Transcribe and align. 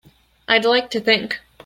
I'd 0.47 0.65
like 0.65 0.89
to 0.89 0.99
think. 0.99 1.39